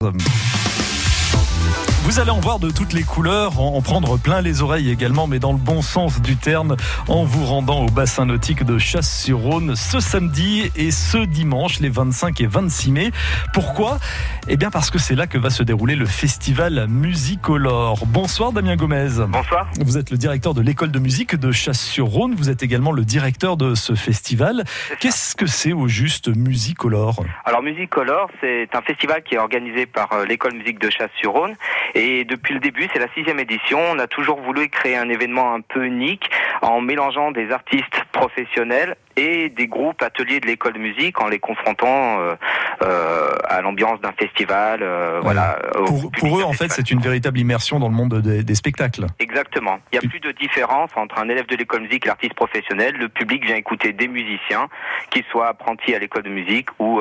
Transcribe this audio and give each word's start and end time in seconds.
them. 0.00 0.47
Vous 2.08 2.20
allez 2.20 2.30
en 2.30 2.40
voir 2.40 2.58
de 2.58 2.70
toutes 2.70 2.94
les 2.94 3.02
couleurs, 3.02 3.60
en 3.60 3.82
prendre 3.82 4.18
plein 4.18 4.40
les 4.40 4.62
oreilles 4.62 4.90
également, 4.90 5.26
mais 5.26 5.38
dans 5.38 5.52
le 5.52 5.58
bon 5.58 5.82
sens 5.82 6.22
du 6.22 6.36
terme, 6.36 6.74
en 7.06 7.24
vous 7.24 7.44
rendant 7.44 7.84
au 7.84 7.90
bassin 7.90 8.24
nautique 8.24 8.64
de 8.64 8.78
Chasse-sur-Rhône 8.78 9.76
ce 9.76 10.00
samedi 10.00 10.72
et 10.74 10.90
ce 10.90 11.18
dimanche, 11.18 11.80
les 11.80 11.90
25 11.90 12.40
et 12.40 12.46
26 12.46 12.92
mai. 12.92 13.10
Pourquoi? 13.52 13.98
Eh 14.48 14.56
bien 14.56 14.70
parce 14.70 14.90
que 14.90 14.98
c'est 14.98 15.16
là 15.16 15.26
que 15.26 15.36
va 15.36 15.50
se 15.50 15.62
dérouler 15.62 15.96
le 15.96 16.06
festival 16.06 16.86
Musicolore. 16.88 18.06
Bonsoir 18.06 18.52
Damien 18.52 18.76
Gomez. 18.76 19.26
Bonsoir. 19.28 19.68
Vous 19.78 19.98
êtes 19.98 20.10
le 20.10 20.16
directeur 20.16 20.54
de 20.54 20.62
l'école 20.62 20.90
de 20.90 20.98
musique 20.98 21.36
de 21.36 21.52
Chasse-sur-Rhône. 21.52 22.34
Vous 22.34 22.48
êtes 22.48 22.62
également 22.62 22.92
le 22.92 23.04
directeur 23.04 23.58
de 23.58 23.74
ce 23.74 23.94
festival. 23.94 24.64
Qu'est-ce 24.98 25.36
que 25.36 25.44
c'est 25.44 25.74
au 25.74 25.88
juste 25.88 26.34
Musicolore? 26.34 27.22
Alors 27.44 27.62
Musicolore, 27.62 28.30
c'est 28.40 28.70
un 28.72 28.80
festival 28.80 29.22
qui 29.22 29.34
est 29.34 29.38
organisé 29.38 29.84
par 29.84 30.10
euh, 30.14 30.24
l'école 30.24 30.54
musique 30.54 30.80
de 30.80 30.88
Chasse-sur-Rhône 30.88 31.54
et 31.98 32.24
depuis 32.24 32.54
le 32.54 32.60
début, 32.60 32.88
c'est 32.92 33.00
la 33.00 33.12
sixième 33.12 33.40
édition, 33.40 33.80
on 33.90 33.98
a 33.98 34.06
toujours 34.06 34.40
voulu 34.40 34.68
créer 34.68 34.96
un 34.96 35.08
événement 35.08 35.52
un 35.52 35.60
peu 35.60 35.84
unique 35.84 36.30
en 36.62 36.80
mélangeant 36.80 37.32
des 37.32 37.50
artistes 37.50 38.04
professionnels 38.12 38.96
et 39.18 39.48
des 39.48 39.66
groupes 39.66 40.00
ateliers 40.02 40.38
de 40.40 40.46
l'école 40.46 40.74
de 40.74 40.78
musique 40.78 41.20
en 41.20 41.28
les 41.28 41.40
confrontant 41.40 42.20
euh, 42.20 42.34
euh, 42.82 43.32
à 43.48 43.60
l'ambiance 43.60 44.00
d'un 44.00 44.12
festival. 44.12 44.80
Euh, 44.82 45.18
voilà. 45.22 45.58
Pour, 45.86 46.10
pour 46.12 46.38
eux, 46.38 46.44
en 46.44 46.52
fait, 46.52 46.70
c'est 46.70 46.90
une 46.90 47.00
véritable 47.00 47.38
immersion 47.38 47.80
dans 47.80 47.88
le 47.88 47.94
monde 47.94 48.20
des, 48.22 48.44
des 48.44 48.54
spectacles. 48.54 49.06
Exactement. 49.18 49.78
Il 49.92 49.98
n'y 49.98 50.06
a 50.06 50.08
plus 50.08 50.20
de 50.20 50.32
différence 50.32 50.90
entre 50.94 51.18
un 51.18 51.28
élève 51.28 51.46
de 51.46 51.56
l'école 51.56 51.80
de 51.80 51.86
musique 51.86 52.04
et 52.06 52.08
l'artiste 52.08 52.34
professionnel. 52.34 52.94
Le 52.96 53.08
public 53.08 53.44
vient 53.44 53.56
écouter 53.56 53.92
des 53.92 54.08
musiciens, 54.08 54.68
qu'ils 55.10 55.24
soient 55.32 55.48
apprentis 55.48 55.94
à 55.94 55.98
l'école 55.98 56.22
de 56.22 56.30
musique 56.30 56.68
ou 56.78 57.00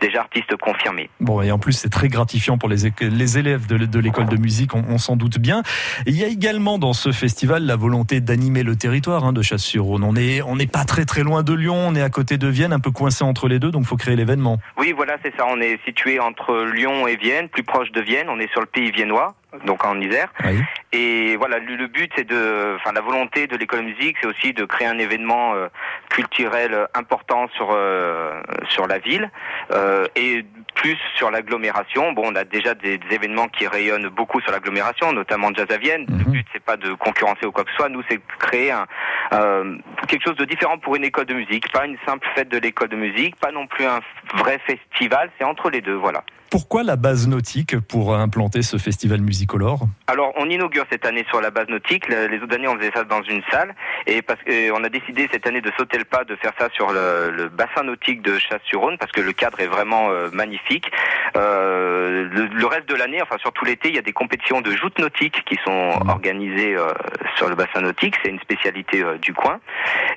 déjà 0.00 0.20
artistes 0.20 0.56
confirmés. 0.56 1.08
Bon, 1.20 1.40
et 1.40 1.50
en 1.50 1.58
plus, 1.58 1.72
c'est 1.72 1.88
très 1.88 2.08
gratifiant 2.08 2.58
pour 2.58 2.68
les, 2.68 2.92
les 3.00 3.38
élèves 3.38 3.66
de, 3.66 3.78
de 3.78 3.98
l'école 3.98 4.26
de 4.26 4.36
musique, 4.36 4.74
on, 4.74 4.84
on 4.88 4.98
s'en 4.98 5.16
doute 5.16 5.38
bien. 5.38 5.62
Et 6.06 6.10
il 6.10 6.18
y 6.18 6.24
a 6.24 6.28
également 6.28 6.78
dans 6.78 6.92
ce 6.92 7.12
festival 7.12 7.64
la 7.64 7.76
volonté 7.76 8.20
d'animer 8.20 8.62
le 8.62 8.76
territoire 8.76 9.24
hein, 9.24 9.32
de 9.32 9.42
Chasse-sur-Rhône. 9.42 10.04
On 10.04 10.12
n'est 10.14 10.42
on 10.42 10.56
n'est 10.56 10.66
pas 10.66 10.84
très 10.84 11.04
très 11.04 11.22
loin 11.22 11.42
de 11.46 11.54
Lyon, 11.54 11.76
on 11.78 11.94
est 11.94 12.02
à 12.02 12.10
côté 12.10 12.36
de 12.36 12.48
Vienne, 12.48 12.72
un 12.72 12.80
peu 12.80 12.90
coincé 12.90 13.24
entre 13.24 13.48
les 13.48 13.58
deux, 13.58 13.70
donc 13.70 13.82
il 13.84 13.86
faut 13.86 13.96
créer 13.96 14.16
l'événement. 14.16 14.58
Oui, 14.76 14.92
voilà, 14.92 15.16
c'est 15.22 15.34
ça. 15.36 15.46
On 15.48 15.60
est 15.60 15.78
situé 15.84 16.18
entre 16.18 16.66
Lyon 16.74 17.06
et 17.06 17.16
Vienne, 17.16 17.48
plus 17.48 17.62
proche 17.62 17.92
de 17.92 18.00
Vienne. 18.00 18.26
On 18.28 18.40
est 18.40 18.50
sur 18.50 18.60
le 18.60 18.66
pays 18.66 18.90
viennois, 18.90 19.34
donc 19.64 19.84
en 19.84 20.00
Isère. 20.00 20.32
Oui. 20.44 20.60
Et 20.92 21.36
voilà, 21.36 21.58
le, 21.58 21.76
le 21.76 21.88
but, 21.88 22.10
c'est 22.16 22.26
de, 22.26 22.76
enfin, 22.76 22.92
la 22.92 23.00
volonté 23.00 23.46
de 23.46 23.56
l'école 23.56 23.80
de 23.80 23.86
musique, 23.86 24.16
c'est 24.20 24.26
aussi 24.26 24.52
de 24.52 24.64
créer 24.64 24.86
un 24.86 24.98
événement 24.98 25.54
euh, 25.54 25.68
culturel 26.10 26.86
important 26.94 27.48
sur 27.56 27.68
euh, 27.72 28.40
sur 28.68 28.86
la 28.86 28.98
ville 28.98 29.30
euh, 29.72 30.06
et 30.16 30.44
plus 30.74 30.96
sur 31.16 31.30
l'agglomération. 31.30 32.12
Bon, 32.12 32.22
on 32.26 32.34
a 32.36 32.44
déjà 32.44 32.74
des, 32.74 32.98
des, 32.98 33.14
événements 33.14 33.48
qui 33.48 33.66
rayonnent 33.66 34.08
beaucoup 34.08 34.40
sur 34.40 34.52
l'agglomération, 34.52 35.12
notamment 35.12 35.52
Jazz 35.54 35.66
à 35.70 35.78
Vienne. 35.78 36.06
Mhm. 36.08 36.18
Le 36.18 36.24
but, 36.24 36.46
c'est 36.52 36.62
pas 36.62 36.76
de 36.76 36.92
concurrencer 36.94 37.46
ou 37.46 37.52
quoi 37.52 37.64
que 37.64 37.70
ce 37.70 37.76
soit. 37.76 37.88
Nous, 37.88 38.02
c'est 38.08 38.16
de 38.16 38.22
créer 38.38 38.70
un, 38.70 38.86
euh, 39.32 39.76
quelque 40.08 40.24
chose 40.24 40.36
de 40.36 40.44
différent 40.44 40.78
pour 40.78 40.96
une 40.96 41.04
école 41.04 41.26
de 41.26 41.34
musique, 41.34 41.70
pas 41.72 41.86
une 41.86 41.98
simple 42.06 42.26
fête 42.34 42.48
de 42.48 42.58
l'école 42.58 42.88
de 42.88 42.96
musique, 42.96 43.36
pas 43.36 43.52
non 43.52 43.66
plus 43.66 43.84
un 43.84 44.00
vrai 44.34 44.58
festival. 44.66 45.30
C'est 45.38 45.44
entre 45.44 45.70
les 45.70 45.80
deux, 45.80 45.94
voilà. 45.94 46.22
Pourquoi 46.50 46.82
la 46.82 46.96
base 46.96 47.26
nautique 47.26 47.78
pour 47.80 48.14
implanter 48.14 48.62
ce 48.62 48.76
festival 48.76 49.20
musicolore? 49.20 49.88
Alors, 50.06 50.32
on 50.36 50.48
inaugure 50.48 50.84
cette 50.90 51.04
année 51.04 51.24
sur 51.28 51.40
la 51.40 51.50
base 51.50 51.68
nautique. 51.68 52.08
Les 52.08 52.38
autres 52.38 52.54
années, 52.54 52.68
on 52.68 52.76
faisait 52.76 52.92
ça 52.94 53.04
dans 53.04 53.22
une 53.22 53.42
salle. 53.50 53.74
Et 54.06 54.22
parce 54.22 54.38
qu'on 54.42 54.84
a 54.84 54.88
décidé 54.88 55.28
cette 55.32 55.46
année 55.46 55.60
de 55.60 55.72
sauter 55.76 55.98
le 55.98 56.04
pas, 56.04 56.24
de 56.24 56.36
faire 56.36 56.52
ça 56.58 56.68
sur 56.72 56.92
le, 56.92 57.48
bassin 57.48 57.82
nautique 57.82 58.22
de 58.22 58.38
Chasse-sur-Rhône, 58.38 58.98
parce 58.98 59.10
que 59.10 59.20
le 59.20 59.32
cadre 59.32 59.58
est 59.60 59.66
vraiment 59.66 60.10
euh, 60.10 60.30
magnifique. 60.32 60.90
Euh, 61.36 62.28
le, 62.30 62.66
reste 62.66 62.88
de 62.88 62.94
l'année, 62.94 63.20
enfin 63.20 63.36
surtout 63.38 63.64
l'été, 63.64 63.88
il 63.88 63.96
y 63.96 63.98
a 63.98 64.02
des 64.02 64.12
compétitions 64.12 64.60
de 64.60 64.70
joutes 64.76 64.98
nautiques 64.98 65.42
qui 65.44 65.56
sont 65.64 66.00
organisées 66.08 66.76
euh, 66.76 66.92
sur 67.36 67.48
le 67.48 67.56
bassin 67.56 67.80
nautique. 67.80 68.14
C'est 68.22 68.30
une 68.30 68.40
spécialité 68.40 69.02
du 69.20 69.32
coin. 69.34 69.58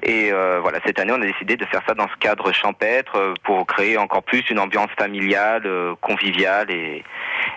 Et 0.03 0.31
voilà, 0.61 0.79
cette 0.85 0.99
année, 0.99 1.11
on 1.11 1.21
a 1.21 1.25
décidé 1.25 1.57
de 1.57 1.65
faire 1.65 1.81
ça 1.87 1.93
dans 1.93 2.07
ce 2.07 2.15
cadre 2.19 2.51
champêtre 2.51 3.33
pour 3.43 3.65
créer 3.67 3.97
encore 3.97 4.23
plus 4.23 4.43
une 4.49 4.59
ambiance 4.59 4.89
familiale, 4.97 5.63
conviviale 6.01 6.71
et, 6.71 7.03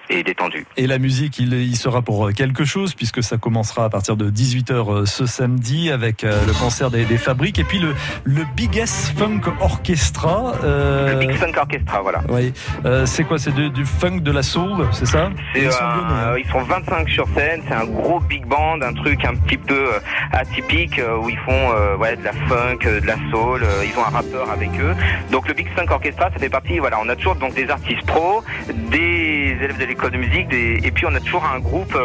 et 0.08 0.22
détendue. 0.22 0.66
Et 0.76 0.86
la 0.86 0.98
musique, 0.98 1.38
il 1.38 1.52
y 1.54 1.76
sera 1.76 2.02
pour 2.02 2.32
quelque 2.32 2.64
chose, 2.64 2.94
puisque 2.94 3.22
ça 3.22 3.38
commencera 3.38 3.84
à 3.84 3.90
partir 3.90 4.16
de 4.16 4.30
18h 4.30 5.06
ce 5.06 5.26
samedi 5.26 5.90
avec 5.90 6.21
euh, 6.24 6.44
le 6.46 6.52
concert 6.52 6.90
des, 6.90 7.04
des 7.04 7.18
fabriques 7.18 7.58
et 7.58 7.64
puis 7.64 7.78
le, 7.78 7.94
le 8.24 8.42
Biggest 8.56 9.18
Funk 9.18 9.40
Orchestra. 9.60 10.54
Euh... 10.64 11.12
Le 11.12 11.18
Big 11.18 11.32
Funk 11.32 11.52
Orchestra, 11.56 12.00
voilà. 12.00 12.20
Oui. 12.28 12.52
Euh, 12.84 13.06
c'est 13.06 13.24
quoi 13.24 13.38
C'est 13.38 13.54
du 13.54 13.84
funk, 13.84 14.20
de 14.20 14.30
la 14.30 14.42
soul, 14.42 14.86
c'est 14.92 15.06
ça? 15.06 15.30
Ils, 15.54 15.70
sont 15.70 15.78
euh, 15.82 16.38
ils, 16.38 16.50
sont 16.50 16.62
25 16.62 17.08
sur 17.08 17.26
scène, 17.36 17.62
c'est 17.66 17.74
un 17.74 17.86
gros 17.86 18.20
big 18.20 18.46
band, 18.46 18.80
un 18.82 18.92
truc 18.92 19.24
un 19.24 19.34
petit 19.34 19.56
peu 19.56 19.74
euh, 19.74 19.98
atypique 20.32 21.00
où 21.22 21.28
ils 21.28 21.38
font 21.38 21.70
ouais, 21.98 22.16
de 22.16 22.24
la 22.24 22.32
funk, 22.32 22.78
de 22.84 23.06
la 23.06 23.16
soul, 23.30 23.64
ils 23.84 23.98
ont 23.98 24.04
un 24.04 24.10
rappeur 24.10 24.50
avec 24.50 24.70
eux. 24.80 24.94
Donc 25.30 25.48
le 25.48 25.54
Big 25.54 25.68
Funk 25.74 25.86
Orchestra, 25.90 26.30
ça 26.30 26.38
fait 26.38 26.48
partie, 26.48 26.78
voilà, 26.78 26.98
on 27.02 27.08
a 27.08 27.16
toujours 27.16 27.36
donc 27.36 27.54
des 27.54 27.68
artistes 27.68 28.06
pros, 28.06 28.42
des 28.90 29.56
élèves 29.60 29.78
de 29.78 29.84
l'école 29.84 30.10
de 30.10 30.18
musique, 30.18 30.48
des... 30.48 30.80
et 30.82 30.90
puis 30.90 31.06
on 31.06 31.14
a 31.14 31.20
toujours 31.20 31.44
un 31.44 31.58
groupe 31.58 31.96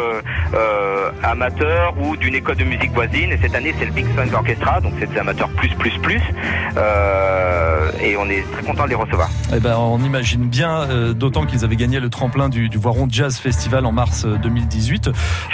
euh, 0.54 1.10
amateur 1.22 1.94
ou 2.00 2.16
d'une 2.16 2.34
école 2.34 2.56
de 2.56 2.64
musique 2.64 2.92
voisine. 2.92 3.32
Et 3.32 3.38
cette 3.40 3.54
année, 3.54 3.74
c'est 3.78 3.84
le 3.84 3.92
Big 3.92 4.06
Orchestra, 4.34 4.80
donc 4.80 4.94
c'est 4.98 5.10
des 5.10 5.18
amateurs 5.18 5.48
plus, 5.50 5.70
plus, 5.70 5.96
plus. 5.98 6.20
Euh, 6.76 7.90
et 8.00 8.16
on 8.16 8.28
est 8.28 8.44
très 8.52 8.62
content 8.62 8.84
de 8.84 8.90
les 8.90 8.94
recevoir. 8.94 9.28
Eh 9.54 9.60
ben, 9.60 9.76
on 9.76 10.02
imagine 10.02 10.46
bien, 10.46 10.82
euh, 10.82 11.12
d'autant 11.12 11.46
qu'ils 11.46 11.64
avaient 11.64 11.76
gagné 11.76 12.00
le 12.00 12.10
tremplin 12.10 12.48
du, 12.48 12.68
du 12.68 12.78
Voiron 12.78 13.06
Jazz 13.10 13.38
Festival 13.38 13.86
en 13.86 13.92
mars 13.92 14.26
2018. 14.26 15.10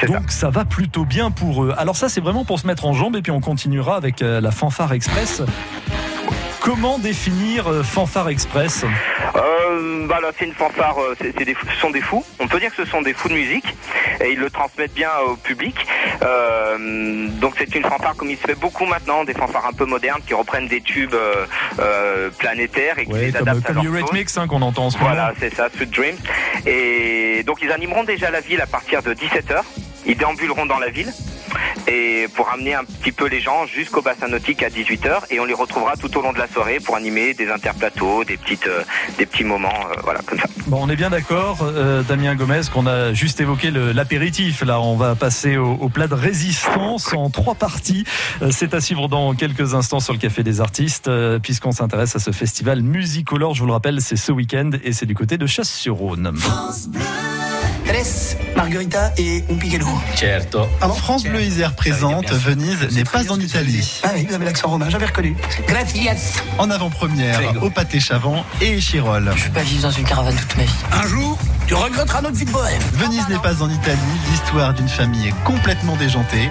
Donc 0.06 0.30
ça. 0.30 0.40
ça. 0.40 0.50
va 0.50 0.64
plutôt 0.64 1.04
bien 1.04 1.30
pour 1.30 1.64
eux. 1.64 1.74
Alors 1.76 1.96
ça, 1.96 2.08
c'est 2.08 2.20
vraiment 2.20 2.44
pour 2.44 2.58
se 2.58 2.66
mettre 2.66 2.86
en 2.86 2.92
jambe, 2.92 3.16
et 3.16 3.22
puis 3.22 3.32
on 3.32 3.40
continuera 3.40 3.96
avec 3.96 4.22
euh, 4.22 4.40
la 4.40 4.50
Fanfare 4.50 4.92
Express. 4.92 5.42
Comment 6.64 6.98
définir 6.98 7.70
euh, 7.70 7.82
Fanfare 7.82 8.30
Express? 8.30 8.86
Euh, 9.36 10.06
bah 10.06 10.18
là, 10.22 10.30
c'est 10.38 10.46
une 10.46 10.54
fanfare, 10.54 10.96
euh, 10.98 11.14
c'est, 11.20 11.44
des, 11.44 11.54
ce 11.54 11.78
sont 11.78 11.90
des 11.90 12.00
fous. 12.00 12.24
On 12.40 12.48
peut 12.48 12.58
dire 12.58 12.74
que 12.74 12.82
ce 12.82 12.90
sont 12.90 13.02
des 13.02 13.12
fous 13.12 13.28
de 13.28 13.34
musique 13.34 13.66
et 14.24 14.32
ils 14.32 14.38
le 14.38 14.48
transmettent 14.48 14.94
bien 14.94 15.10
au 15.26 15.36
public. 15.36 15.76
Euh, 16.22 17.28
donc 17.32 17.56
c'est 17.58 17.74
une 17.74 17.82
fanfare 17.82 18.16
comme 18.16 18.30
il 18.30 18.38
se 18.38 18.46
fait 18.46 18.58
beaucoup 18.58 18.86
maintenant, 18.86 19.24
des 19.24 19.34
fanfares 19.34 19.66
un 19.66 19.74
peu 19.74 19.84
modernes 19.84 20.22
qui 20.26 20.32
reprennent 20.32 20.66
des 20.66 20.80
tubes 20.80 21.12
euh, 21.12 21.44
euh 21.80 22.30
planétaires 22.30 22.98
et 22.98 23.04
qui 23.04 23.12
ouais, 23.12 23.26
les 23.26 23.32
comme, 23.32 23.46
adaptent 23.46 23.66
comme 23.66 23.78
à 23.78 23.82
leur 23.82 23.92
Eurythmics 23.92 24.30
hein, 24.38 24.46
qu'on 24.46 24.62
entend 24.62 24.86
en 24.86 24.90
ce 24.90 24.96
moment. 24.96 25.10
Voilà, 25.10 25.34
c'est 25.38 25.54
ça, 25.54 25.68
Sweet 25.76 25.90
Dreams. 25.90 26.16
Et 26.64 27.42
donc 27.44 27.58
ils 27.60 27.72
animeront 27.72 28.04
déjà 28.04 28.30
la 28.30 28.40
ville 28.40 28.62
à 28.62 28.66
partir 28.66 29.02
de 29.02 29.12
17h. 29.12 29.60
Ils 30.06 30.16
déambuleront 30.16 30.64
dans 30.64 30.78
la 30.78 30.88
ville 30.88 31.12
et 31.86 32.26
pour 32.34 32.50
amener 32.50 32.74
un 32.74 32.84
petit 32.84 33.12
peu 33.12 33.26
les 33.28 33.40
gens 33.40 33.66
jusqu'au 33.66 34.02
bassin 34.02 34.28
nautique 34.28 34.62
à 34.62 34.68
18h 34.68 35.24
et 35.30 35.40
on 35.40 35.44
les 35.44 35.54
retrouvera 35.54 35.96
tout 35.96 36.16
au 36.16 36.22
long 36.22 36.32
de 36.32 36.38
la 36.38 36.48
soirée 36.48 36.78
pour 36.80 36.96
animer 36.96 37.34
des 37.34 37.48
interplateaux, 37.50 38.24
des 38.24 38.36
petites 38.36 38.66
euh, 38.66 38.82
des 39.18 39.26
petits 39.26 39.44
moments 39.44 39.68
euh, 39.68 40.00
voilà 40.02 40.20
comme 40.26 40.38
ça. 40.38 40.46
Bon, 40.66 40.78
on 40.82 40.88
est 40.88 40.96
bien 40.96 41.10
d'accord 41.10 41.58
euh, 41.62 42.02
Damien 42.02 42.34
Gomez 42.34 42.62
qu'on 42.72 42.86
a 42.86 43.12
juste 43.12 43.40
évoqué 43.40 43.70
le, 43.70 43.92
l'apéritif 43.92 44.62
là, 44.62 44.80
on 44.80 44.96
va 44.96 45.14
passer 45.14 45.56
au, 45.56 45.72
au, 45.72 45.88
plat 45.88 46.06
de 46.06 46.14
résistance 46.14 47.12
en 47.12 47.30
trois 47.30 47.54
parties. 47.54 48.04
Euh, 48.42 48.48
c'est 48.50 48.74
à 48.74 48.80
suivre 48.80 49.08
dans 49.08 49.34
quelques 49.34 49.74
instants 49.74 50.00
sur 50.00 50.12
le 50.12 50.18
café 50.18 50.42
des 50.42 50.60
artistes 50.60 51.08
euh, 51.08 51.38
puisqu'on 51.38 51.72
s'intéresse 51.72 52.16
à 52.16 52.18
ce 52.18 52.30
festival 52.30 52.82
Musicolore, 52.82 53.54
je 53.54 53.60
vous 53.60 53.66
le 53.66 53.72
rappelle, 53.72 54.00
c'est 54.00 54.16
ce 54.16 54.32
week-end 54.32 54.70
et 54.82 54.92
c'est 54.92 55.06
du 55.06 55.14
côté 55.14 55.38
de 55.38 55.46
Chasse-sur-Rhône. 55.46 56.32
Tres, 57.86 58.36
Margarita 58.56 59.12
et 59.18 59.44
un 59.50 59.56
piquelo. 59.56 59.86
Certo. 60.16 60.66
Pardon 60.80 60.94
France 60.94 61.24
Bleu 61.24 61.42
Isère 61.42 61.74
présente 61.74 62.30
Venise 62.30 62.88
n'est 62.92 63.04
pas 63.04 63.30
en 63.30 63.38
Italie. 63.38 64.00
Ah 64.02 64.10
oui, 64.14 64.26
vous 64.28 64.34
avez 64.34 64.44
l'accent 64.44 64.68
romain, 64.68 64.88
j'avais 64.88 65.06
reconnu. 65.06 65.36
Gracias. 65.66 66.42
En 66.58 66.70
avant-première, 66.70 67.62
au 67.62 67.70
pâté 67.70 68.00
Chavant 68.00 68.44
et 68.60 68.80
Chirol. 68.80 69.30
Je 69.36 69.44
vais 69.44 69.50
pas 69.50 69.62
vivre 69.62 69.82
dans 69.82 69.90
une 69.90 70.04
caravane 70.04 70.36
toute 70.36 70.56
ma 70.56 70.64
vie. 70.64 70.70
Un 70.92 71.06
jour, 71.06 71.38
tu 71.66 71.74
regretteras 71.74 72.22
notre 72.22 72.36
vie 72.36 72.44
de 72.44 72.50
bohème. 72.50 72.82
Venise 72.94 73.28
n'est 73.28 73.38
pas 73.38 73.62
en 73.62 73.70
Italie, 73.70 73.98
l'histoire 74.30 74.74
d'une 74.74 74.88
famille 74.88 75.32
complètement 75.44 75.96
déjantée. 75.96 76.50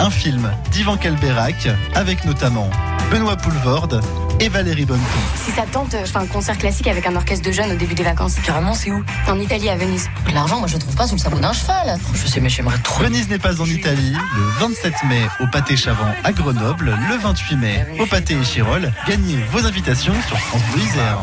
Un 0.00 0.10
film 0.10 0.50
d'Ivan 0.70 0.96
Calberac, 0.96 1.68
avec 1.94 2.24
notamment 2.24 2.70
Benoît 3.10 3.36
Poulvorde 3.36 4.00
et 4.40 4.48
Valérie 4.48 4.84
Bonneton. 4.84 5.04
Si 5.44 5.50
ça 5.52 5.62
tente, 5.70 5.94
je 6.04 6.10
fais 6.10 6.18
un 6.18 6.26
concert 6.26 6.58
classique 6.58 6.86
avec 6.86 7.06
un 7.06 7.14
orchestre 7.16 7.46
de 7.46 7.52
jeunes 7.52 7.72
au 7.72 7.76
début 7.76 7.94
des 7.94 8.02
vacances. 8.02 8.34
Carrément, 8.44 8.74
c'est 8.74 8.90
où? 8.90 9.04
En 9.28 9.38
Italie, 9.38 9.68
à 9.68 9.76
Venise. 9.76 10.08
L'argent, 10.32 10.58
moi, 10.58 10.68
je 10.68 10.76
trouve 10.76 10.94
pas 10.94 11.06
sous 11.06 11.14
le 11.14 11.20
sabot 11.20 11.38
d'un 11.38 11.52
cheval. 11.52 11.98
Je 12.14 12.26
sais, 12.26 12.40
mais 12.40 12.48
j'aimerais 12.48 12.78
trop. 12.78 13.02
Venise 13.04 13.28
n'est 13.28 13.38
pas 13.38 13.60
en 13.60 13.66
Italie. 13.66 14.12
Le 14.34 14.42
27 14.66 14.94
mai 15.08 15.22
au 15.40 15.46
Pâté 15.46 15.76
Chavant 15.76 16.12
à 16.24 16.32
Grenoble. 16.32 16.96
Le 17.08 17.16
28 17.16 17.56
mai 17.56 17.86
au 18.00 18.06
Pâté 18.06 18.34
Échirol. 18.34 18.92
Gagnez 19.06 19.38
vos 19.50 19.64
invitations 19.66 20.14
sur 20.26 20.38
France 20.38 20.62
Bleu 20.72 20.82
Isère. 20.82 21.18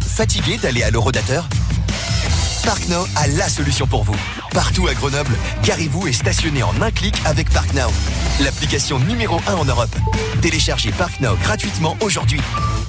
Fatigué 0.00 0.58
d'aller 0.58 0.82
à 0.82 0.90
l'Eurodateur? 0.90 1.48
ParkNow 2.64 3.06
a 3.16 3.26
la 3.28 3.48
solution 3.48 3.86
pour 3.86 4.04
vous. 4.04 4.16
Partout 4.52 4.86
à 4.86 4.94
Grenoble, 4.94 5.34
garez-vous 5.64 6.06
et 6.06 6.12
stationnez 6.12 6.62
en 6.62 6.80
un 6.80 6.90
clic 6.90 7.14
avec 7.24 7.50
ParkNow. 7.50 7.90
L'application 8.40 8.98
numéro 9.00 9.40
1 9.46 9.54
en 9.54 9.64
Europe. 9.64 9.94
Téléchargez 10.40 10.92
ParkNow 10.92 11.36
gratuitement 11.42 11.96
aujourd'hui. 12.00 12.40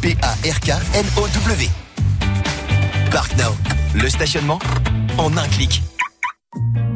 P-A-R-K-N-O-W. 0.02 1.70
ParkNow, 3.12 3.56
le 3.96 4.10
stationnement 4.10 4.60
en 5.18 5.36
un 5.38 5.48
clic. 5.48 5.81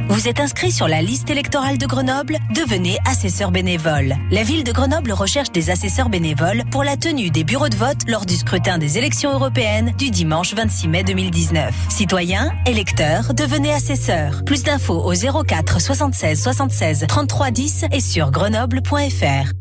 Vous 0.10 0.28
êtes 0.30 0.40
inscrit 0.40 0.72
sur 0.72 0.88
la 0.88 1.02
liste 1.02 1.30
électorale 1.30 1.78
de 1.78 1.86
Grenoble? 1.86 2.38
Devenez 2.56 2.98
assesseur 3.06 3.52
bénévole. 3.52 4.16
La 4.32 4.44
ville 4.44 4.64
de 4.64 4.72
Grenoble 4.72 5.12
recherche 5.12 5.52
des 5.52 5.70
assesseurs 5.70 6.10
bénévoles 6.10 6.64
pour 6.72 6.84
la 6.84 6.96
tenue 6.96 7.30
des 7.30 7.44
bureaux 7.44 7.68
de 7.68 7.76
vote 7.76 7.98
lors 8.08 8.26
du 8.26 8.36
scrutin 8.36 8.78
des 8.78 8.98
élections 8.98 9.34
européennes 9.34 9.94
du 9.98 10.10
dimanche 10.10 10.54
26 10.54 10.88
mai 10.88 11.04
2019. 11.04 11.74
Citoyens, 11.90 12.52
électeurs, 12.66 13.34
devenez 13.34 13.74
assesseurs. 13.74 14.44
Plus 14.46 14.64
d'infos 14.64 15.04
au 15.04 15.44
04 15.44 15.82
76 15.82 16.42
76 16.42 17.06
33 17.08 17.52
10 17.52 17.86
et 17.92 18.00
sur 18.00 18.32
grenoble.fr. 18.32 19.52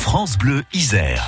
France 0.00 0.38
Bleu. 0.38 0.62
Isère. 0.72 1.26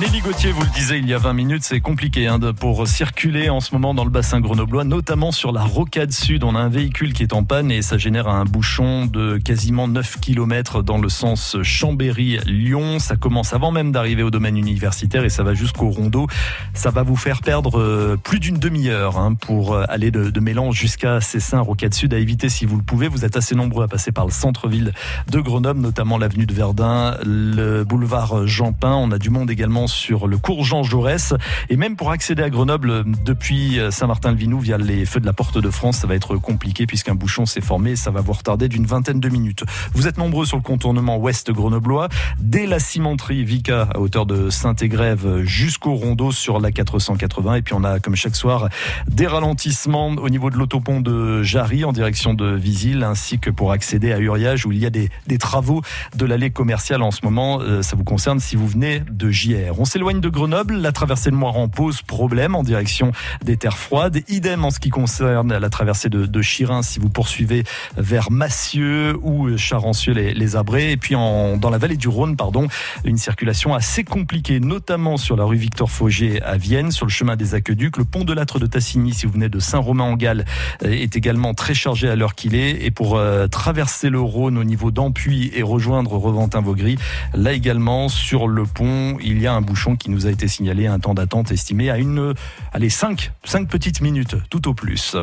Nelly 0.00 0.20
Gauthier 0.20 0.52
vous 0.52 0.62
le 0.62 0.70
disait 0.70 0.98
il 0.98 1.06
y 1.06 1.12
a 1.12 1.18
20 1.18 1.34
minutes, 1.34 1.64
c'est 1.64 1.80
compliqué 1.80 2.26
hein, 2.26 2.38
pour 2.58 2.88
circuler 2.88 3.50
en 3.50 3.60
ce 3.60 3.74
moment 3.74 3.92
dans 3.92 4.04
le 4.04 4.10
bassin 4.10 4.40
grenoblois, 4.40 4.84
notamment 4.84 5.32
sur 5.32 5.52
la 5.52 5.62
rocade 5.62 6.12
sud. 6.12 6.44
On 6.44 6.54
a 6.54 6.60
un 6.60 6.70
véhicule 6.70 7.12
qui 7.12 7.22
est 7.22 7.34
en 7.34 7.44
panne 7.44 7.70
et 7.70 7.82
ça 7.82 7.98
génère 7.98 8.26
un 8.26 8.46
bouchon 8.46 9.04
de 9.04 9.36
quasiment 9.36 9.88
9 9.88 10.18
km 10.18 10.82
dans 10.82 10.96
le 10.96 11.10
sens 11.10 11.58
Chambéry-Lyon. 11.62 13.00
Ça 13.00 13.16
commence 13.16 13.52
avant 13.52 13.70
même 13.70 13.92
d'arriver 13.92 14.22
au 14.22 14.30
domaine 14.30 14.56
universitaire 14.56 15.24
et 15.24 15.28
ça 15.28 15.42
va 15.42 15.52
jusqu'au 15.52 15.90
rondeau. 15.90 16.26
Ça 16.72 16.90
va 16.90 17.02
vous 17.02 17.16
faire 17.16 17.42
perdre 17.42 17.78
euh, 17.78 18.16
plus 18.16 18.40
d'une 18.40 18.58
demi-heure 18.58 19.18
hein, 19.18 19.34
pour 19.34 19.74
euh, 19.74 19.84
aller 19.90 20.10
de, 20.10 20.40
Mélange 20.40 20.74
jusqu'à 20.74 21.20
Cessin, 21.20 21.60
rocade 21.60 21.92
sud, 21.92 22.14
à 22.14 22.18
éviter 22.18 22.48
si 22.48 22.64
vous 22.64 22.78
le 22.78 22.82
pouvez. 22.82 23.08
Vous 23.08 23.26
êtes 23.26 23.36
assez 23.36 23.54
nombreux 23.54 23.84
à 23.84 23.88
passer 23.88 24.10
par 24.10 24.24
le 24.24 24.32
centre-ville 24.32 24.94
de 25.30 25.38
Grenoble, 25.38 25.80
notamment 25.80 26.16
l'avenue 26.16 26.46
de 26.46 26.54
Verdun, 26.54 27.18
le 27.26 27.84
boulevard 27.84 28.46
Jean 28.46 28.72
Pin. 28.72 28.94
On 28.94 29.12
a 29.12 29.18
du 29.18 29.28
monde 29.28 29.50
également 29.50 29.81
sur 29.86 30.26
le 30.26 30.38
cours 30.38 30.64
Jean 30.64 30.82
Jaurès. 30.82 31.34
Et 31.68 31.76
même 31.76 31.96
pour 31.96 32.10
accéder 32.10 32.42
à 32.42 32.50
Grenoble 32.50 33.04
depuis 33.24 33.78
Saint-Martin-le-Vinou 33.90 34.60
via 34.60 34.78
les 34.78 35.04
feux 35.06 35.20
de 35.20 35.26
la 35.26 35.32
Porte 35.32 35.58
de 35.58 35.70
France, 35.70 35.98
ça 35.98 36.06
va 36.06 36.14
être 36.14 36.36
compliqué 36.36 36.86
puisqu'un 36.86 37.14
bouchon 37.14 37.46
s'est 37.46 37.60
formé 37.60 37.92
et 37.92 37.96
ça 37.96 38.10
va 38.10 38.20
vous 38.20 38.32
retarder 38.32 38.68
d'une 38.68 38.86
vingtaine 38.86 39.20
de 39.20 39.28
minutes. 39.28 39.64
Vous 39.94 40.06
êtes 40.06 40.18
nombreux 40.18 40.46
sur 40.46 40.56
le 40.56 40.62
contournement 40.62 41.18
ouest 41.18 41.50
grenoblois, 41.50 42.08
dès 42.38 42.66
la 42.66 42.78
cimenterie 42.78 43.44
Vica 43.44 43.88
à 43.94 43.98
hauteur 43.98 44.26
de 44.26 44.50
Saint-Égrève 44.50 45.42
jusqu'au 45.42 45.94
rondeau 45.94 46.32
sur 46.32 46.60
la 46.60 46.70
480. 46.70 47.56
Et 47.56 47.62
puis 47.62 47.74
on 47.74 47.84
a, 47.84 48.00
comme 48.00 48.16
chaque 48.16 48.36
soir, 48.36 48.68
des 49.08 49.26
ralentissements 49.26 50.08
au 50.08 50.28
niveau 50.28 50.50
de 50.50 50.56
l'autopont 50.56 51.00
de 51.00 51.42
Jarry 51.42 51.84
en 51.84 51.92
direction 51.92 52.34
de 52.34 52.46
Visil, 52.46 53.02
ainsi 53.02 53.38
que 53.38 53.50
pour 53.50 53.72
accéder 53.72 54.12
à 54.12 54.18
Uriage 54.18 54.66
où 54.66 54.72
il 54.72 54.78
y 54.78 54.86
a 54.86 54.90
des, 54.90 55.10
des 55.26 55.38
travaux 55.38 55.82
de 56.16 56.26
l'allée 56.26 56.50
commerciale 56.50 57.02
en 57.02 57.10
ce 57.10 57.20
moment. 57.24 57.60
Euh, 57.60 57.82
ça 57.82 57.96
vous 57.96 58.04
concerne 58.04 58.40
si 58.40 58.56
vous 58.56 58.68
venez 58.68 59.02
de 59.10 59.30
JR. 59.30 59.71
On 59.78 59.84
s'éloigne 59.84 60.20
de 60.20 60.28
Grenoble. 60.28 60.76
La 60.76 60.92
traversée 60.92 61.30
de 61.30 61.36
Moiran 61.36 61.68
pose 61.68 62.02
problème 62.02 62.54
en 62.54 62.62
direction 62.62 63.12
des 63.44 63.56
terres 63.56 63.78
froides. 63.78 64.20
Idem 64.28 64.64
en 64.64 64.70
ce 64.70 64.80
qui 64.80 64.90
concerne 64.90 65.56
la 65.56 65.70
traversée 65.70 66.08
de, 66.08 66.42
Chirin 66.42 66.82
si 66.82 66.98
vous 66.98 67.08
poursuivez 67.08 67.64
vers 67.96 68.30
Massieux 68.30 69.16
ou 69.22 69.56
Charancieux 69.56 70.12
les, 70.12 70.34
les 70.34 70.56
Abrés. 70.56 70.92
Et 70.92 70.96
puis 70.96 71.14
dans 71.14 71.70
la 71.70 71.78
vallée 71.78 71.96
du 71.96 72.08
Rhône, 72.08 72.36
pardon, 72.36 72.68
une 73.04 73.18
circulation 73.18 73.74
assez 73.74 74.04
compliquée, 74.04 74.60
notamment 74.60 75.16
sur 75.16 75.36
la 75.36 75.44
rue 75.44 75.56
Victor 75.56 75.90
Fauger 75.90 76.42
à 76.42 76.56
Vienne, 76.56 76.90
sur 76.90 77.06
le 77.06 77.10
chemin 77.10 77.36
des 77.36 77.54
Aqueducs. 77.54 77.96
Le 77.96 78.04
pont 78.04 78.24
de 78.24 78.32
l'Âtre 78.32 78.58
de 78.58 78.66
Tassigny, 78.66 79.12
si 79.12 79.26
vous 79.26 79.32
venez 79.32 79.48
de 79.48 79.58
Saint-Romain-en-Galles, 79.58 80.44
est 80.84 81.16
également 81.16 81.54
très 81.54 81.74
chargé 81.74 82.08
à 82.08 82.16
l'heure 82.16 82.34
qu'il 82.34 82.54
est. 82.54 82.84
Et 82.84 82.90
pour 82.90 83.16
euh, 83.16 83.46
traverser 83.46 84.10
le 84.10 84.20
Rhône 84.20 84.58
au 84.58 84.64
niveau 84.64 84.90
d'Ampuy 84.90 85.50
et 85.54 85.62
rejoindre 85.62 86.12
Reventin-Vaugry, 86.12 86.96
là 87.34 87.52
également 87.52 88.08
sur 88.08 88.48
le 88.48 88.64
pont, 88.64 89.16
il 89.22 89.40
y 89.40 89.46
a 89.46 89.54
un 89.54 89.61
bouchon 89.62 89.96
qui 89.96 90.10
nous 90.10 90.26
a 90.26 90.30
été 90.30 90.48
signalé, 90.48 90.86
un 90.86 90.98
temps 90.98 91.14
d'attente 91.14 91.50
estimé 91.52 91.90
à 91.90 91.98
une, 91.98 92.34
allez, 92.72 92.90
5, 92.90 93.32
5 93.44 93.68
petites 93.68 94.00
minutes, 94.00 94.36
tout 94.50 94.68
au 94.68 94.74
plus. 94.74 95.16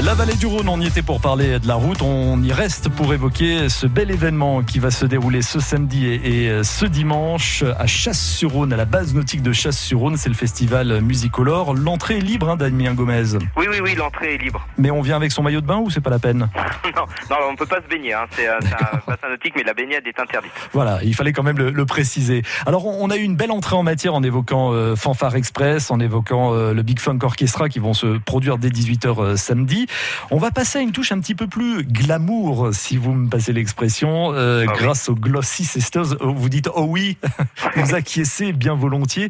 La 0.00 0.14
vallée 0.14 0.34
du 0.34 0.46
Rhône, 0.46 0.68
on 0.68 0.80
y 0.80 0.86
était 0.86 1.02
pour 1.02 1.20
parler 1.20 1.58
de 1.58 1.66
la 1.66 1.74
route. 1.74 2.02
On 2.02 2.40
y 2.40 2.52
reste 2.52 2.88
pour 2.88 3.12
évoquer 3.12 3.68
ce 3.68 3.88
bel 3.88 4.12
événement 4.12 4.62
qui 4.62 4.78
va 4.78 4.92
se 4.92 5.04
dérouler 5.04 5.42
ce 5.42 5.58
samedi 5.58 6.06
et 6.06 6.62
ce 6.62 6.86
dimanche 6.86 7.64
à 7.76 7.86
Chasse-sur-Rhône, 7.88 8.72
à 8.72 8.76
la 8.76 8.84
base 8.84 9.12
nautique 9.12 9.42
de 9.42 9.52
Chasse-sur-Rhône. 9.52 10.16
C'est 10.16 10.28
le 10.28 10.36
festival 10.36 11.00
Musicolore. 11.00 11.74
L'entrée 11.74 12.18
est 12.18 12.20
libre, 12.20 12.48
hein, 12.48 12.56
Damien 12.56 12.94
Gomez. 12.94 13.38
Oui, 13.56 13.66
oui, 13.68 13.80
oui, 13.82 13.96
l'entrée 13.96 14.34
est 14.34 14.38
libre. 14.38 14.68
Mais 14.78 14.92
on 14.92 15.00
vient 15.00 15.16
avec 15.16 15.32
son 15.32 15.42
maillot 15.42 15.60
de 15.60 15.66
bain 15.66 15.78
ou 15.78 15.90
c'est 15.90 16.00
pas 16.00 16.10
la 16.10 16.20
peine? 16.20 16.48
Non, 16.96 17.04
non, 17.30 17.36
on 17.50 17.54
peut 17.54 17.66
pas 17.66 17.82
se 17.82 17.86
baigner. 17.86 18.14
Hein. 18.14 18.24
C'est 18.30 18.48
un 18.48 18.58
bassin 19.06 19.28
nautique, 19.28 19.52
mais 19.56 19.62
la 19.62 19.74
baignade 19.74 20.06
est 20.06 20.18
interdite. 20.18 20.50
Voilà, 20.72 21.00
il 21.02 21.14
fallait 21.14 21.32
quand 21.32 21.42
même 21.42 21.58
le, 21.58 21.86
préciser. 21.86 22.42
Alors, 22.66 22.86
on 22.86 23.10
a 23.10 23.16
eu 23.16 23.22
une 23.22 23.36
belle 23.36 23.50
entrée 23.50 23.76
en 23.76 23.82
matière 23.82 24.14
en 24.14 24.22
évoquant 24.22 24.72
euh, 24.72 24.96
Fanfare 24.96 25.36
Express, 25.36 25.90
en 25.90 26.00
évoquant 26.00 26.54
euh, 26.54 26.72
le 26.72 26.82
Big 26.82 26.98
Funk 26.98 27.18
Orchestra 27.22 27.68
qui 27.68 27.78
vont 27.78 27.94
se 27.94 28.18
produire 28.18 28.56
dès 28.58 28.68
18h 28.68 29.22
euh, 29.22 29.36
samedi. 29.36 29.86
On 30.30 30.38
va 30.38 30.50
passer 30.50 30.78
à 30.78 30.82
une 30.82 30.92
touche 30.92 31.12
un 31.12 31.20
petit 31.20 31.34
peu 31.34 31.46
plus 31.46 31.84
glamour, 31.84 32.70
si 32.72 32.96
vous 32.96 33.12
me 33.12 33.28
passez 33.28 33.52
l'expression, 33.52 34.32
euh, 34.32 34.64
ah 34.68 34.72
grâce 34.72 35.08
aux 35.08 35.14
Glossy 35.14 35.64
Sisters. 35.64 36.16
Oh, 36.20 36.32
vous 36.32 36.48
dites 36.48 36.68
oh 36.74 36.86
oui, 36.88 37.18
vous 37.76 37.94
acquiescez 37.94 38.52
bien 38.52 38.74
volontiers. 38.74 39.28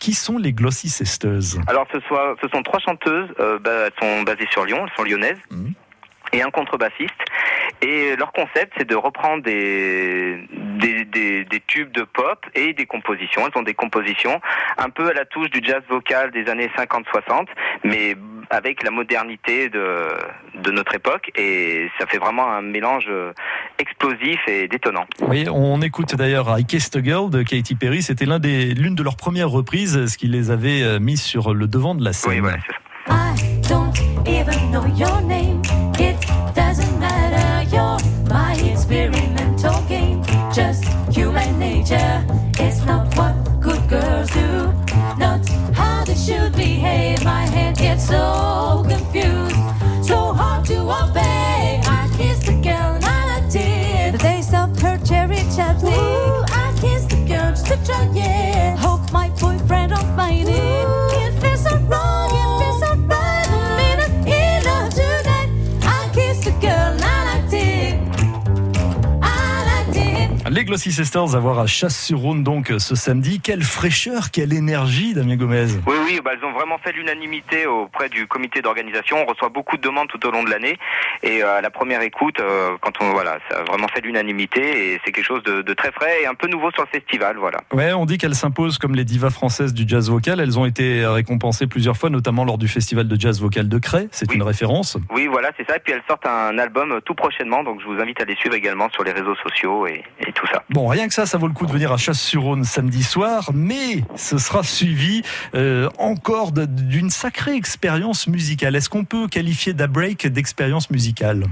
Qui 0.00 0.14
sont 0.14 0.38
les 0.38 0.52
Glossy 0.52 0.88
Sisters? 0.88 1.60
Alors 1.66 1.86
ce, 1.92 2.00
soit, 2.00 2.36
ce 2.42 2.48
sont 2.48 2.62
trois 2.62 2.80
chanteuses, 2.80 3.28
euh, 3.38 3.58
bah, 3.58 3.86
elles 3.86 3.92
sont 4.00 4.22
basées 4.22 4.48
sur 4.50 4.64
Lyon, 4.64 4.84
elles 4.84 4.96
sont 4.96 5.04
lyonnaises. 5.04 5.38
Mmh. 5.50 5.68
Et 6.32 6.42
un 6.42 6.50
contrebassiste. 6.50 7.10
Et 7.82 8.14
leur 8.16 8.32
concept, 8.32 8.74
c'est 8.76 8.88
de 8.88 8.94
reprendre 8.94 9.42
des, 9.42 10.46
des, 10.52 11.04
des, 11.04 11.44
des, 11.44 11.60
tubes 11.66 11.90
de 11.92 12.02
pop 12.02 12.44
et 12.54 12.72
des 12.74 12.86
compositions. 12.86 13.42
Elles 13.46 13.58
ont 13.58 13.64
des 13.64 13.74
compositions 13.74 14.40
un 14.76 14.90
peu 14.90 15.08
à 15.08 15.12
la 15.12 15.24
touche 15.24 15.50
du 15.50 15.60
jazz 15.64 15.82
vocal 15.88 16.30
des 16.30 16.48
années 16.48 16.70
50-60, 16.76 17.46
mais 17.84 18.16
avec 18.50 18.82
la 18.82 18.90
modernité 18.90 19.68
de, 19.68 20.08
de 20.62 20.70
notre 20.70 20.94
époque 20.94 21.30
et 21.36 21.88
ça 21.98 22.06
fait 22.06 22.18
vraiment 22.18 22.50
un 22.50 22.62
mélange 22.62 23.08
explosif 23.78 24.40
et 24.48 24.68
détonnant. 24.68 25.06
Oui, 25.20 25.46
on 25.50 25.80
écoute 25.82 26.14
d'ailleurs 26.16 26.58
I 26.58 26.64
Kissed 26.64 26.96
a 26.96 27.02
Girl 27.02 27.30
de 27.30 27.42
Katy 27.42 27.74
Perry, 27.76 28.02
c'était 28.02 28.26
l'un 28.26 28.38
des 28.38 28.74
l'une 28.74 28.94
de 28.94 29.02
leurs 29.02 29.16
premières 29.16 29.50
reprises, 29.50 30.06
ce 30.06 30.18
qui 30.18 30.26
les 30.26 30.50
avait 30.50 30.82
euh, 30.82 30.98
mis 30.98 31.16
sur 31.16 31.54
le 31.54 31.66
devant 31.66 31.94
de 31.94 32.04
la 32.04 32.12
scène. 32.12 32.32
Oui, 32.32 32.40
voilà, 32.40 32.58
c'est 32.66 32.72
ça. 32.72 32.78
I 33.08 33.60
don't 33.68 33.96
even 34.26 34.70
know 34.70 34.86
your 34.96 35.20
name. 35.22 35.39
Glossy 70.70 70.92
Sisters 70.92 71.34
à 71.34 71.40
voir 71.40 71.58
à 71.58 71.66
Chasse-sur-Rhône 71.66 72.44
donc 72.44 72.72
ce 72.78 72.94
samedi. 72.94 73.40
Quelle 73.40 73.64
fraîcheur, 73.64 74.30
quelle 74.30 74.52
énergie, 74.52 75.14
Damien 75.14 75.34
Gomez. 75.34 75.66
Oui, 75.84 75.96
oui, 76.04 76.20
bah, 76.24 76.30
elles 76.32 76.44
ont 76.44 76.52
vraiment 76.52 76.78
fait 76.78 76.92
l'unanimité 76.92 77.66
auprès 77.66 78.08
du 78.08 78.28
comité 78.28 78.62
d'organisation. 78.62 79.16
On 79.20 79.24
reçoit 79.28 79.48
beaucoup 79.48 79.76
de 79.76 79.82
demandes 79.82 80.06
tout 80.06 80.24
au 80.24 80.30
long 80.30 80.44
de 80.44 80.48
l'année. 80.48 80.78
Et 81.24 81.42
euh, 81.42 81.60
la 81.60 81.70
première 81.70 82.02
écoute, 82.02 82.38
euh, 82.38 82.76
quand 82.82 82.92
on 83.00 83.10
voilà, 83.10 83.38
ça 83.50 83.58
a 83.58 83.62
vraiment 83.64 83.88
fait 83.88 84.00
l'unanimité 84.00 84.92
et 84.92 85.00
c'est 85.04 85.10
quelque 85.10 85.24
chose 85.24 85.42
de, 85.42 85.62
de, 85.62 85.74
très 85.74 85.90
frais 85.90 86.22
et 86.22 86.26
un 86.28 86.34
peu 86.34 86.46
nouveau 86.46 86.70
sur 86.70 86.84
le 86.84 86.88
festival, 87.00 87.36
voilà. 87.36 87.58
Ouais, 87.72 87.92
on 87.92 88.06
dit 88.06 88.16
qu'elles 88.16 88.36
s'imposent 88.36 88.78
comme 88.78 88.94
les 88.94 89.04
divas 89.04 89.30
françaises 89.30 89.74
du 89.74 89.88
jazz 89.88 90.08
vocal. 90.08 90.38
Elles 90.38 90.56
ont 90.56 90.66
été 90.66 91.04
récompensées 91.04 91.66
plusieurs 91.66 91.96
fois, 91.96 92.10
notamment 92.10 92.44
lors 92.44 92.58
du 92.58 92.68
festival 92.68 93.08
de 93.08 93.20
jazz 93.20 93.40
vocal 93.40 93.68
de 93.68 93.78
Cray. 93.78 94.08
C'est 94.12 94.30
oui. 94.30 94.36
une 94.36 94.44
référence. 94.44 94.96
Oui, 95.10 95.26
voilà, 95.26 95.50
c'est 95.56 95.68
ça. 95.68 95.78
Et 95.78 95.80
puis 95.80 95.92
elles 95.92 96.04
sortent 96.06 96.26
un 96.26 96.56
album 96.58 97.00
tout 97.04 97.16
prochainement, 97.16 97.64
donc 97.64 97.80
je 97.80 97.86
vous 97.86 98.00
invite 98.00 98.20
à 98.20 98.24
les 98.24 98.36
suivre 98.36 98.54
également 98.54 98.88
sur 98.90 99.02
les 99.02 99.10
réseaux 99.10 99.34
sociaux 99.42 99.88
et, 99.88 100.04
et 100.24 100.30
tout 100.30 100.46
ça. 100.46 100.59
Bon, 100.68 100.86
rien 100.86 101.08
que 101.08 101.14
ça, 101.14 101.26
ça 101.26 101.38
vaut 101.38 101.48
le 101.48 101.52
coup 101.52 101.66
de 101.66 101.72
venir 101.72 101.92
à 101.92 101.96
Chasse-sur-Rhône 101.96 102.64
samedi 102.64 103.02
soir, 103.02 103.50
mais 103.54 104.04
ce 104.14 104.38
sera 104.38 104.62
suivi 104.62 105.22
euh, 105.54 105.88
encore 105.98 106.52
d'une 106.52 107.10
sacrée 107.10 107.54
expérience 107.54 108.28
musicale. 108.28 108.76
Est-ce 108.76 108.88
qu'on 108.88 109.04
peut 109.04 109.26
qualifier 109.26 109.72
d'A 109.72 109.86
Break 109.86 110.26
d'expérience 110.28 110.90
musicale? 110.90 111.44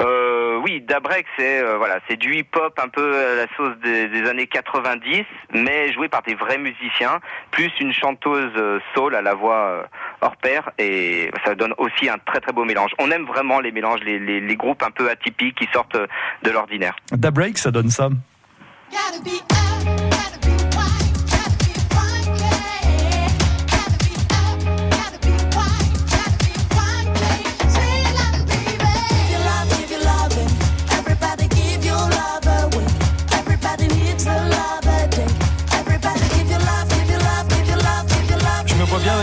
Euh, 0.00 0.58
Oui, 0.64 0.80
Dabrek, 0.80 1.26
c'est 1.38 1.62
euh, 1.62 1.76
voilà, 1.76 2.00
c'est 2.08 2.16
du 2.16 2.34
hip-hop 2.34 2.78
un 2.82 2.88
peu 2.88 3.14
à 3.14 3.34
la 3.36 3.46
sauce 3.56 3.76
des, 3.84 4.08
des 4.08 4.28
années 4.28 4.46
90, 4.46 5.24
mais 5.52 5.92
joué 5.92 6.08
par 6.08 6.22
des 6.22 6.34
vrais 6.34 6.58
musiciens, 6.58 7.20
plus 7.50 7.70
une 7.80 7.92
chanteuse 7.92 8.52
soul 8.94 9.14
à 9.14 9.22
la 9.22 9.34
voix 9.34 9.86
hors 10.20 10.36
pair, 10.36 10.70
et 10.78 11.30
ça 11.44 11.54
donne 11.54 11.74
aussi 11.78 12.08
un 12.08 12.18
très 12.18 12.40
très 12.40 12.52
beau 12.52 12.64
mélange. 12.64 12.90
On 12.98 13.10
aime 13.10 13.24
vraiment 13.26 13.60
les 13.60 13.72
mélanges, 13.72 14.00
les, 14.04 14.18
les, 14.18 14.40
les 14.40 14.56
groupes 14.56 14.82
un 14.82 14.90
peu 14.90 15.10
atypiques 15.10 15.58
qui 15.58 15.68
sortent 15.72 15.98
de 16.42 16.50
l'ordinaire. 16.50 16.96
Da 17.12 17.30
Break, 17.30 17.58
ça 17.58 17.70
donne 17.70 17.90
ça? 17.90 18.08
Gotta 18.90 19.20
be 19.22 19.63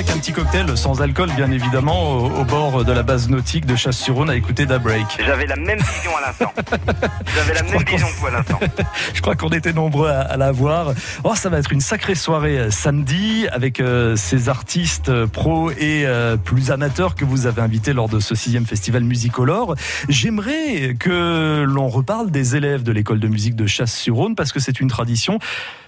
avec 0.02 0.16
un 0.16 0.20
petit 0.20 0.32
cocktail 0.32 0.76
sans 0.76 1.00
alcool, 1.00 1.30
bien 1.36 1.52
évidemment, 1.52 2.14
au, 2.14 2.42
au 2.42 2.44
bord 2.44 2.84
de 2.84 2.92
la 2.92 3.04
base 3.04 3.30
nautique 3.30 3.68
de 3.68 3.76
Chasse-sur-Rhône 3.76 4.32
à 4.32 4.36
écouter 4.36 4.66
Da 4.66 4.80
Break. 4.80 5.06
J'avais 5.24 5.46
la 5.46 5.56
même 5.56 5.78
vision 5.78 6.10
à 6.18 6.22
l'instant. 6.28 6.52
J'avais 7.36 7.54
la 7.54 7.62
même 7.62 7.84
vision 7.84 8.08
que 8.08 8.20
vous 8.20 8.26
à 8.26 8.32
l'instant. 8.32 8.60
Je 9.14 9.22
crois 9.22 9.36
qu'on 9.36 9.50
était 9.50 9.74
nombreux 9.74 10.10
à, 10.10 10.22
à 10.22 10.38
la 10.38 10.52
voir. 10.52 10.94
Oh, 11.24 11.36
ça 11.36 11.50
va 11.50 11.60
être 11.60 11.72
une 11.72 11.82
sacrée 11.82 12.16
soirée 12.16 12.58
euh, 12.58 12.72
samedi 12.72 13.46
avec 13.52 13.80
euh, 13.80 14.16
ces 14.16 14.50
artistes 14.50 15.10
euh, 15.10 15.28
pros 15.28 15.70
et 15.70 16.08
euh, 16.08 16.36
plus 16.36 16.72
amateurs 16.72 17.14
que 17.14 17.24
vous 17.24 17.46
avez 17.46 17.62
invités 17.62 17.94
lors 17.94 18.10
de 18.10 18.20
ce 18.20 18.34
sixième 18.34 18.66
festival 18.66 19.04
Musicolore. 19.04 19.76
J'aimerais 20.10 20.96
que 21.00 21.64
l'on 21.68 21.90
reparle 21.90 22.32
des 22.32 22.56
élèves 22.56 22.82
de 22.82 22.92
l'école 22.92 23.20
de 23.20 23.28
musique 23.28 23.56
de 23.56 23.68
Chasse-sur-Rhône 23.68 24.34
parce 24.34 24.52
que 24.52 24.60
c'est 24.60 24.80
une 24.80 24.88
tradition. 24.88 25.38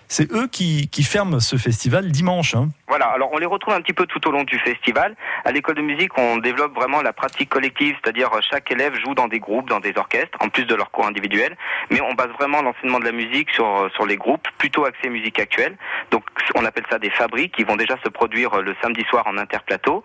C'est 0.08 0.32
eux 0.32 0.48
qui, 0.48 0.90
qui 0.90 1.04
ferment 1.04 1.40
ce 1.40 1.56
festival 1.56 2.12
dimanche. 2.12 2.56
hein. 2.56 2.70
Voilà, 2.88 3.08
alors 3.08 3.30
on 3.34 3.40
les 3.40 3.48
retrouve 3.48 3.74
un 3.74 3.82
petit 3.82 3.94
peu 3.94 4.06
tout 4.06 4.28
au 4.28 4.32
long 4.32 4.44
du 4.44 4.60
festival. 4.60 5.16
À 5.46 5.52
l'école 5.52 5.76
de 5.76 5.82
musique, 5.82 6.16
on 6.18 6.38
développe 6.38 6.76
vraiment 6.76 7.02
la 7.02 7.14
pratique 7.14 7.50
collective, 7.50 7.96
c'est-à-dire 8.04 8.32
euh, 8.34 8.40
chaque 8.48 8.70
élève 8.72 8.94
joue 9.04 9.16
dans 9.16 9.28
des 9.28 9.40
groupes, 9.40 9.68
dans 9.70 9.80
des 9.80 9.94
orchestres, 9.98 10.38
en 10.42 10.50
plus 10.50 10.66
de 10.66 10.76
leurs 10.76 10.92
cours 10.92 11.08
individuels. 11.08 11.58
Mais 11.90 12.02
on 12.02 12.14
base 12.14 12.30
vraiment 12.38 12.62
l'enseignement 12.62 13.00
de 13.00 13.06
la 13.06 13.12
musique 13.12 13.50
sur, 13.52 13.66
euh, 13.66 13.90
sur 13.96 14.06
les 14.06 14.18
groupes, 14.18 14.48
plutôt 14.60 14.86
axé 14.86 15.10
musique 15.10 15.40
actuelle. 15.40 15.76
Donc 16.12 16.24
on 16.56 16.64
appelle 16.66 16.84
ça 16.90 17.00
des 17.00 17.10
fabriques 17.10 17.56
qui 17.56 17.64
vont 17.64 17.76
déjà 17.76 17.96
se 18.04 18.10
produire 18.10 18.54
euh, 18.54 18.62
le 18.62 18.76
samedi 18.84 19.04
soir 19.10 19.26
en 19.26 19.38
interplateau. 19.38 20.04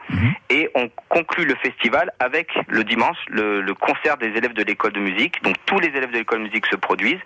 Et 0.49 0.71
on 0.75 0.89
conclut 1.11 1.45
le 1.45 1.57
festival 1.57 2.11
avec 2.21 2.49
le 2.69 2.85
dimanche 2.85 3.19
le, 3.29 3.61
le 3.61 3.75
concert 3.75 4.17
des 4.17 4.29
élèves 4.29 4.55
de 4.55 4.63
l'école 4.63 4.93
de 4.93 5.01
musique. 5.01 5.43
Donc 5.43 5.57
tous 5.67 5.79
les 5.79 5.89
élèves 5.89 6.11
de 6.13 6.19
l'école 6.19 6.39
de 6.39 6.45
musique 6.45 6.67
se 6.67 6.77
produisent, 6.77 7.21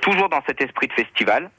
toujours 0.00 0.28
dans 0.28 0.42
cet 0.46 0.60
esprit 0.62 0.86
de 0.86 0.92
festival. 0.92 1.50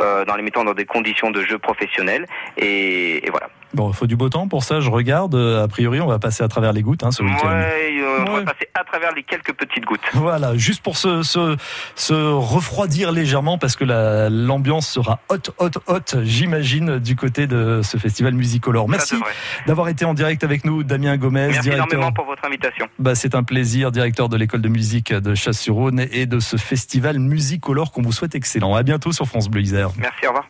Euh, 0.00 0.24
dans 0.24 0.34
les 0.34 0.42
mettant 0.42 0.64
dans 0.64 0.74
des 0.74 0.86
conditions 0.86 1.30
de 1.30 1.42
jeu 1.42 1.58
professionnels 1.58 2.26
et, 2.56 3.24
et 3.24 3.30
voilà. 3.30 3.48
Bon, 3.74 3.90
il 3.90 3.94
faut 3.94 4.06
du 4.06 4.16
beau 4.16 4.28
temps 4.28 4.46
pour 4.48 4.62
ça, 4.64 4.80
je 4.80 4.88
regarde. 4.90 5.34
Euh, 5.34 5.64
A 5.64 5.68
priori, 5.68 6.00
on 6.00 6.06
va 6.06 6.18
passer 6.18 6.42
à 6.44 6.48
travers 6.48 6.72
les 6.72 6.82
gouttes 6.82 7.02
hein, 7.02 7.10
ce 7.10 7.22
week-end. 7.22 7.48
Ouais, 7.48 7.92
euh, 8.00 8.24
on 8.28 8.32
va 8.36 8.42
passer 8.42 8.68
à 8.74 8.84
travers 8.84 9.12
les 9.14 9.22
quelques 9.24 9.52
petites 9.52 9.84
gouttes. 9.84 10.00
Voilà, 10.12 10.56
juste 10.56 10.82
pour 10.82 10.96
se, 10.96 11.22
se, 11.22 11.56
se 11.96 12.14
refroidir 12.14 13.10
légèrement 13.12 13.58
parce 13.58 13.74
que 13.76 13.84
la- 13.84 14.30
l'ambiance 14.30 14.88
sera 14.88 15.18
hot, 15.28 15.50
hot, 15.58 15.70
hot, 15.88 16.22
j'imagine, 16.22 16.98
du 16.98 17.16
côté 17.16 17.46
de 17.46 17.80
ce 17.82 17.96
festival 17.96 18.34
Musicolore. 18.34 18.88
Merci 18.88 19.16
d'avoir 19.66 19.88
été 19.88 20.04
en 20.04 20.14
direct 20.14 20.44
avec 20.44 20.64
nous, 20.64 20.82
Damien 20.84 21.16
Gomez, 21.16 21.46
Merci 21.48 21.60
directeur. 21.62 21.86
énormément 21.88 22.12
pour 22.12 22.26
votre 22.26 22.44
invitation. 22.44 22.86
Bah, 22.98 23.14
c'est 23.14 23.34
un 23.34 23.42
plaisir, 23.42 23.90
directeur 23.90 24.28
de 24.28 24.36
l'école 24.36 24.62
de 24.62 24.68
musique 24.68 25.12
de 25.12 25.34
Chasse-sur-Rhône 25.34 26.06
et 26.12 26.26
de 26.26 26.38
ce 26.38 26.56
festival 26.56 27.18
Musicolore 27.18 27.90
qu'on 27.92 28.02
vous 28.02 28.12
souhaite 28.12 28.34
excellent. 28.34 28.74
À 28.74 28.82
bientôt 28.82 29.10
sur 29.12 29.26
France 29.26 29.48
Bleu 29.48 29.62
Isère. 29.62 29.90
Merci, 29.98 30.26
au 30.26 30.28
revoir. 30.28 30.46